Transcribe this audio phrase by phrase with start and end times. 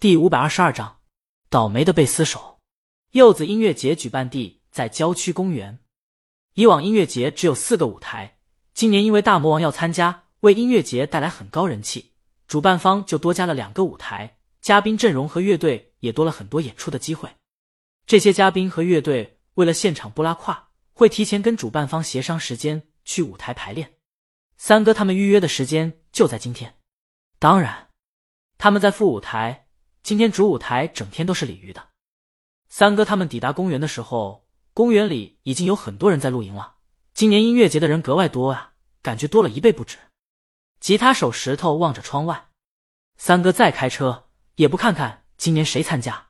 [0.00, 1.00] 第五百二十二章，
[1.50, 2.58] 倒霉的贝斯手。
[3.10, 5.78] 柚子音乐节举办地在郊区公园。
[6.54, 8.38] 以往音乐节只有四个舞台，
[8.72, 12.12] 今年因为大魔王要参加，为音乐节带来很高人气，
[12.48, 17.28] 主办方就多加了两个舞台，嘉宾阵容和乐队也多了很多演出的机会。
[18.06, 23.92] 这些嘉宾和乐队为了现场不拉胯，会提前跟主办方协商时间去舞台排练。
[24.56, 26.76] 三哥他们预约的时间就在今天，
[27.38, 27.90] 当然
[28.56, 29.66] 他们在副舞台。
[30.10, 31.90] 今天主舞台整天都是鲤鱼的。
[32.68, 36.78] 三哥他们抵达公园的时候，公园里已经有很多人在露营了。
[37.14, 39.98] 今年音乐节的人格外多啊，感觉多了一倍不止。
[40.80, 42.48] 吉他手石头望着窗外，
[43.18, 44.24] 三哥再开车
[44.56, 46.26] 也不看看今年谁参加。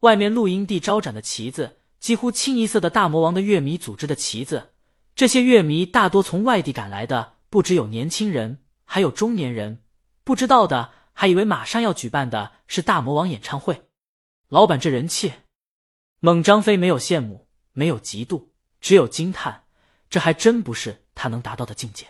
[0.00, 4.72] 外面露营地招展的旗子，几乎清一色的大魔王的乐迷组织的旗子。
[5.14, 9.84] 这些乐迷大多从外地赶来的，不只有年轻人，还有中年人。
[10.24, 10.90] 不知道的。
[11.12, 13.88] 还以为马上要举办的是大魔王演唱会，
[14.48, 15.32] 老板这人气，
[16.20, 18.48] 猛张飞没有羡慕，没有嫉妒，
[18.80, 19.66] 只有惊叹，
[20.10, 22.06] 这还真不是他能达到的境界。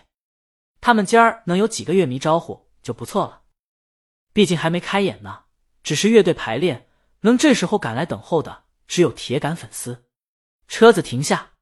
[0.80, 3.42] 他们今儿能有几个乐迷招呼就不错了，
[4.33, 5.45] 毕竟还没开演呢，
[5.83, 6.89] 只是乐队排练，
[7.20, 10.06] 能这时候赶来等候的只有铁杆粉丝。
[10.67, 11.53] 车子停下，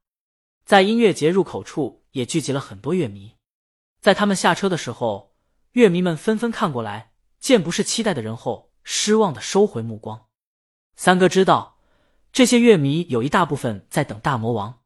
[0.63, 3.35] 在音乐节入口处也聚集了很多乐迷，
[3.99, 5.35] 在他们下车的时候，
[5.73, 7.10] 乐迷们纷纷看过来。
[7.41, 10.27] 见不是期待的人后，失望的收回目光。
[10.95, 11.79] 三哥知道，
[12.31, 14.83] 这些乐迷有一大部分在等大魔王。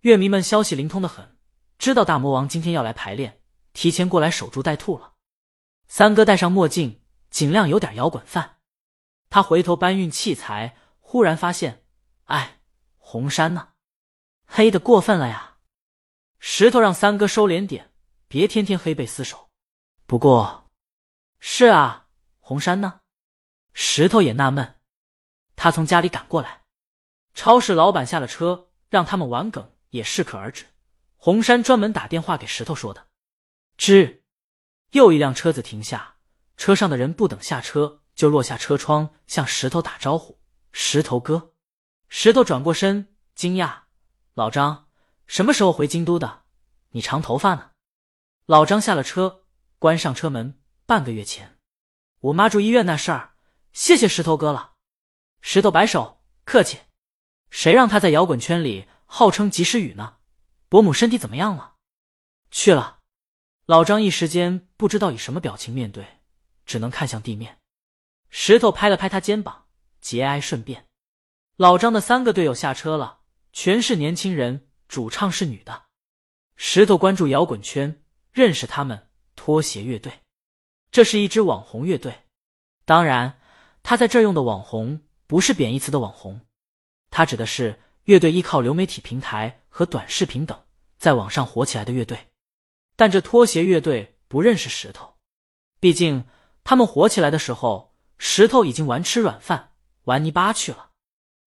[0.00, 1.38] 乐迷们消息灵通的很，
[1.78, 3.40] 知道大魔王今天要来排练，
[3.72, 5.14] 提前过来守株待兔了。
[5.86, 8.56] 三哥戴上墨镜，尽量有点摇滚范。
[9.30, 11.84] 他回头搬运器材，忽然发现，
[12.24, 12.60] 哎，
[12.96, 13.68] 红山呢？
[14.44, 15.58] 黑的过分了呀！
[16.40, 17.92] 石头让三哥收敛点，
[18.26, 19.50] 别天天黑贝斯手。
[20.04, 20.65] 不过。
[21.38, 22.08] 是啊，
[22.40, 23.00] 红山呢？
[23.72, 24.76] 石头也纳闷。
[25.54, 26.62] 他从家里赶过来，
[27.34, 30.66] 超市老板下了车，让他们玩梗也适可而止。
[31.16, 33.06] 红山专门打电话给石头说的。
[33.78, 34.20] 吱，
[34.92, 36.16] 又一辆车子停下，
[36.56, 40.40] 车上的人不等下车，就落下车窗向石头打招呼
[40.72, 41.52] ：“石头哥。”
[42.08, 43.80] 石头转过身，惊讶
[44.34, 44.88] ：“老张，
[45.26, 46.44] 什么时候回京都的？
[46.90, 47.72] 你长头发呢？”
[48.46, 49.44] 老张下了车，
[49.78, 50.60] 关上车门。
[50.86, 51.58] 半个月前，
[52.20, 53.34] 我妈住医院那事儿，
[53.72, 54.74] 谢谢石头哥了。
[55.40, 56.78] 石头摆手，客气。
[57.50, 60.18] 谁让他在摇滚圈里号称及时雨呢？
[60.68, 61.74] 伯母身体怎么样了？
[62.52, 63.00] 去了。
[63.64, 66.20] 老张一时间不知道以什么表情面对，
[66.64, 67.58] 只能看向地面。
[68.30, 69.66] 石头拍了拍他肩膀，
[70.00, 70.86] 节哀顺变。
[71.56, 73.22] 老张的三个队友下车了，
[73.52, 75.86] 全是年轻人，主唱是女的。
[76.54, 80.20] 石头关注摇滚圈，认识他们拖鞋乐队。
[80.96, 82.22] 这是一支网红乐队，
[82.86, 83.38] 当然，
[83.82, 86.40] 他在这用的网红不是贬义词的网红，
[87.10, 90.58] 他指的是乐队依靠流媒体平台和短视频等
[90.96, 92.18] 在网上火起来的乐队。
[92.96, 95.16] 但这拖鞋乐队不认识石头，
[95.80, 96.24] 毕竟
[96.64, 99.72] 他们火起来的时候，石头已经玩吃软饭、
[100.04, 100.92] 玩泥巴去了。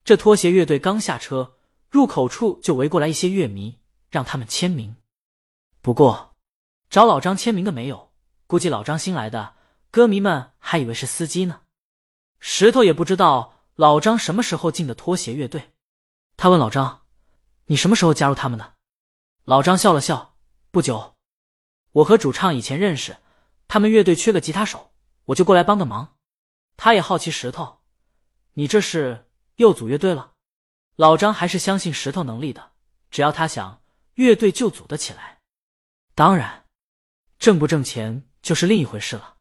[0.03, 1.55] 这拖鞋乐队刚下车，
[1.89, 4.97] 入口处就围过来一些乐迷，让他们签名。
[5.81, 6.35] 不过，
[6.89, 8.06] 找老张签名的没有。
[8.47, 9.55] 估计老张新来的，
[9.91, 11.61] 歌迷们还以为是司机呢。
[12.39, 15.73] 石头也不知道老张什么时候进的拖鞋乐队。
[16.37, 17.05] 他问老张
[17.67, 18.75] ：“你什么时候加入他们的？”
[19.43, 20.37] 老张笑了笑
[20.71, 21.15] ：“不久，
[21.91, 23.17] 我和主唱以前认识，
[23.67, 24.93] 他们乐队缺个吉他手，
[25.25, 26.15] 我就过来帮个忙。”
[26.77, 27.79] 他也好奇石头
[28.53, 30.33] ：“你这是又组乐队了？”
[30.95, 32.71] 老张还是相信石头能力的，
[33.11, 33.81] 只要他想，
[34.13, 35.41] 乐队就组得起来。
[36.15, 36.65] 当然，
[37.39, 38.26] 挣不挣钱？
[38.47, 39.35] 就是另一回事了，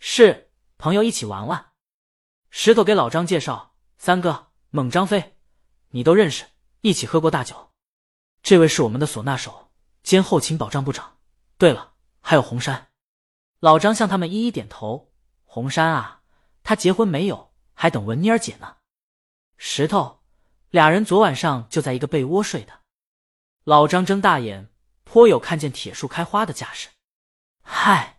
[0.00, 1.74] 是朋友一起玩玩。
[2.50, 5.36] 石头给老张介绍：“三哥，猛张飞，
[5.90, 6.46] 你都认识，
[6.80, 7.70] 一起喝过大酒。
[8.42, 9.70] 这位是我们的唢呐手
[10.02, 11.18] 兼后勤保障部长。
[11.56, 12.90] 对了，还有红山。”
[13.62, 15.12] 老张向他们一一点头。
[15.44, 16.22] 红山啊，
[16.64, 17.54] 他结婚没有？
[17.74, 18.78] 还等文妮儿姐呢。
[19.56, 20.24] 石头，
[20.70, 22.80] 俩人昨晚上就在一个被窝睡的。
[23.62, 24.68] 老张睁大眼，
[25.04, 26.88] 颇有看见铁树开花的架势。
[27.62, 28.18] 嗨。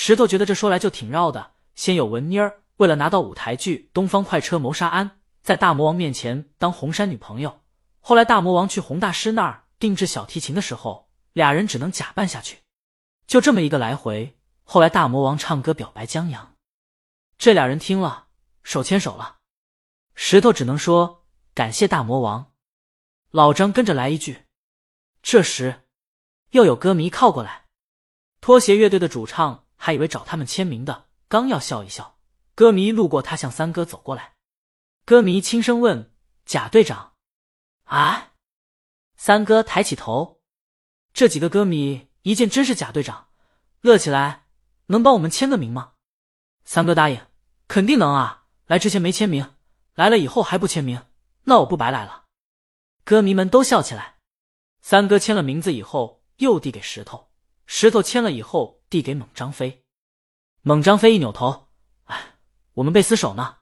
[0.00, 1.54] 石头觉得这说来就挺绕的。
[1.74, 5.10] 先有文妮儿为了拿到舞台剧《东方快车谋杀案》，
[5.42, 7.62] 在大魔王面前当红山女朋友。
[7.98, 12.58] 后来大魔王去洪大师那儿定制小提琴的时候，俩人只能假扮下去。
[13.26, 14.38] 就这么一个来回。
[14.62, 16.54] 后来大魔王唱歌表白江阳，
[17.36, 18.28] 这俩人听了
[18.62, 19.38] 手牵手了。
[20.14, 21.24] 石头只能说
[21.54, 22.52] 感谢大魔王。
[23.32, 24.44] 老张跟着来一句。
[25.22, 25.88] 这时
[26.50, 27.64] 又有歌迷靠过来，
[28.40, 29.64] 拖鞋乐队的主唱。
[29.78, 32.18] 还以为找他们签名的，刚要笑一笑，
[32.54, 34.34] 歌迷路过，他向三哥走过来。
[35.06, 36.12] 歌迷轻声问
[36.44, 37.14] ：“贾队长？”
[37.88, 38.32] 啊！
[39.16, 40.42] 三哥抬起头，
[41.14, 43.28] 这几个歌迷一见真是贾队长，
[43.80, 44.44] 乐起来。
[44.90, 45.92] 能帮我们签个名吗？
[46.64, 47.26] 三哥答应
[47.68, 48.46] ：“肯定能啊！
[48.66, 49.54] 来之前没签名，
[49.94, 51.06] 来了以后还不签名，
[51.44, 52.24] 那我不白来了。”
[53.04, 54.16] 歌迷们都笑起来。
[54.80, 57.27] 三哥签了名字以后，又递给石头，
[57.70, 59.84] 石头签了以后，递给猛张飞。
[60.62, 61.68] 猛张飞一扭头
[62.04, 62.38] ：“哎，
[62.72, 63.58] 我们被厮守呢，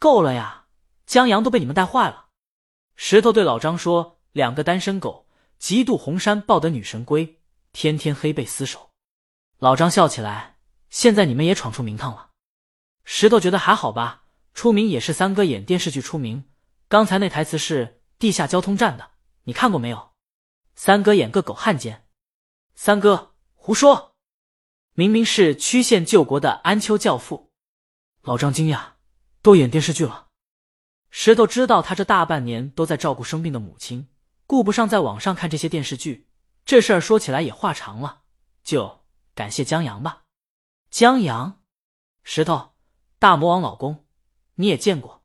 [0.00, 0.66] 够了呀！
[1.06, 2.26] 江阳都被你们带坏了。”
[2.96, 5.28] 石头对老张说：“两个单身狗，
[5.60, 7.40] 嫉妒红山抱得女神归，
[7.72, 8.90] 天天黑被厮守。”
[9.58, 10.58] 老张笑起来
[10.90, 12.30] ：“现在你们也闯出名堂了。”
[13.06, 14.24] 石头觉得还好吧，
[14.54, 16.50] 出名也是三哥演电视剧出名。
[16.88, 19.12] 刚才那台词是地下交通站的，
[19.44, 20.10] 你看过没有？
[20.74, 22.08] 三哥演个狗汉奸。
[22.82, 24.16] 三哥胡说，
[24.94, 27.52] 明明是曲线救国的安丘教父。
[28.22, 28.92] 老张惊讶
[29.42, 30.28] ：“都演电视剧了？”
[31.12, 34.08] 石头知道他这大半年都在照顾生病的母亲，
[34.46, 36.30] 顾不上在网上看这些电视剧。
[36.64, 38.22] 这事儿说起来也话长了，
[38.64, 39.04] 就。
[39.34, 40.22] 感谢江阳吧，
[40.90, 41.60] 江阳，
[42.22, 42.72] 石头，
[43.18, 44.06] 大魔王老公，
[44.54, 45.22] 你也见过。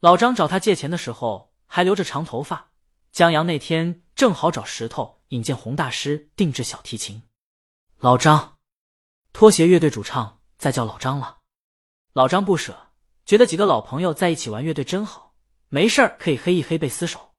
[0.00, 2.69] 老张找他借钱的时候还留着长头发。
[3.12, 7.22] 江阳那天正好找石头引荐洪大师定制小提琴。
[7.98, 8.58] 老张，
[9.32, 11.38] 拖鞋乐队主唱再叫老张了。
[12.12, 12.92] 老张不舍，
[13.24, 15.34] 觉得几个老朋友在一起玩乐队真好，
[15.68, 17.34] 没事儿可以黑一黑贝斯手。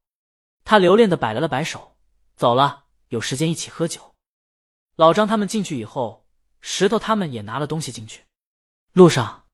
[0.64, 1.98] 他留恋的摆了了摆手，
[2.36, 4.14] 走了，有时间一起喝酒。
[4.98, 6.28] 老张他们进去以后，
[6.60, 8.26] 石头他们也拿了东西进去。
[8.92, 9.48] 路上，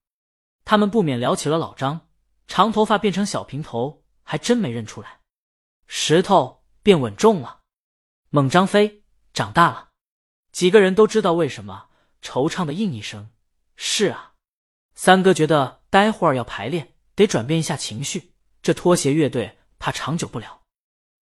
[0.66, 2.10] 他们不免聊起了老张，
[2.48, 5.17] 长头发变成小平头，还真没认出来。
[5.88, 7.62] 石头变稳重了，
[8.30, 9.04] 猛张飞
[9.34, 9.89] 长大了。
[10.51, 11.89] 几个人都知道为什么，
[12.22, 13.31] 惆怅的应一声
[13.75, 14.34] ：“是啊。”
[14.95, 20.62] 三哥觉得待会儿要排练，得转变一下情绪，这拖鞋乐队怕长久不了。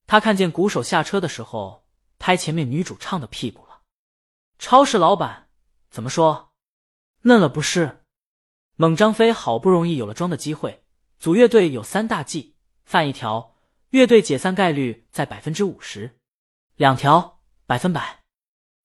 [0.08, 1.86] 他看见鼓手下车的时候，
[2.18, 3.82] 拍前面女主唱的屁股了。
[4.58, 5.50] 超市老板
[5.90, 6.54] 怎么说？
[7.24, 8.06] 嫩了不是？
[8.76, 10.86] 猛张飞好不容易有了装的机会，
[11.20, 13.55] 组乐队有三大忌：犯一条，
[13.96, 16.10] 乐队解散概率在百分之五十；
[16.76, 18.26] 两条，百分百；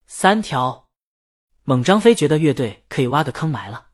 [0.07, 0.89] 三条，
[1.65, 3.89] 猛张飞觉得乐队可以挖个坑埋了。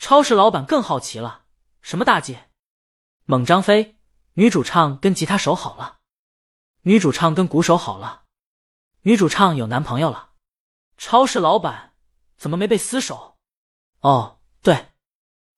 [0.00, 1.44] 超市老板更好奇了：
[1.80, 2.36] 什么大忌？
[3.24, 4.00] 猛张飞，
[4.32, 6.00] 女主唱跟吉他手好了，
[6.80, 8.24] 女主唱跟鼓手好了，
[9.02, 10.30] 女主唱有男朋友了。
[10.96, 11.94] 超市老板
[12.36, 13.38] 怎么没被厮守？
[14.00, 14.88] 哦，对，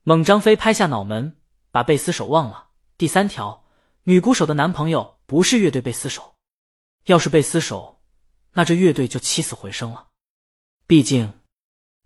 [0.03, 1.41] 猛张飞拍下脑门，
[1.71, 2.73] 把被厮守忘了。
[2.99, 3.64] 第三条，
[4.07, 6.35] 女鼓手的男朋友不是乐队被厮守，
[7.07, 8.03] 要是被厮守，
[8.53, 10.09] 那这乐队就起死回生了。
[10.87, 11.33] 毕竟，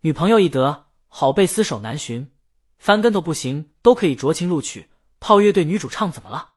[0.02, 2.30] 女朋友一得，好被厮守难寻，
[2.78, 4.88] 翻跟头不行都可以酌情录取。
[5.18, 6.54] 泡乐队女主唱怎么了？